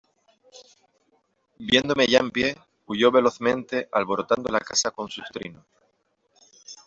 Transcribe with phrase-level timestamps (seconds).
[1.59, 2.57] viéndome ya en pie,
[2.87, 5.63] huyó velozmente alborotando la casa con sus trinos.